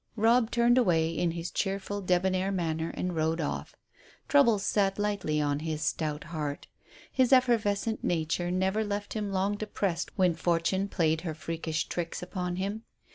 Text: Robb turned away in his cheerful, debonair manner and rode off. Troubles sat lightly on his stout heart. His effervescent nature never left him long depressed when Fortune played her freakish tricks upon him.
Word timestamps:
Robb 0.15 0.49
turned 0.49 0.79
away 0.79 1.11
in 1.11 1.29
his 1.29 1.51
cheerful, 1.51 2.01
debonair 2.01 2.51
manner 2.51 2.89
and 2.97 3.15
rode 3.15 3.39
off. 3.39 3.75
Troubles 4.27 4.63
sat 4.65 4.97
lightly 4.97 5.39
on 5.39 5.59
his 5.59 5.83
stout 5.83 6.23
heart. 6.23 6.65
His 7.11 7.31
effervescent 7.31 8.03
nature 8.03 8.49
never 8.49 8.83
left 8.83 9.13
him 9.13 9.31
long 9.31 9.57
depressed 9.57 10.09
when 10.17 10.33
Fortune 10.33 10.87
played 10.87 11.21
her 11.21 11.35
freakish 11.35 11.83
tricks 11.87 12.23
upon 12.23 12.55
him. 12.55 12.81